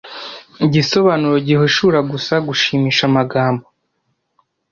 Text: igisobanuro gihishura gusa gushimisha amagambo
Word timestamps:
igisobanuro 0.65 1.35
gihishura 1.47 1.99
gusa 2.11 2.33
gushimisha 2.47 3.03
amagambo 3.09 3.65